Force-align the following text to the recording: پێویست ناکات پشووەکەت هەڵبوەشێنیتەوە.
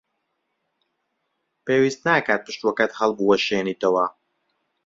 پێویست 1.65 1.99
ناکات 2.07 2.41
پشووەکەت 2.47 2.91
هەڵبوەشێنیتەوە. 2.99 4.05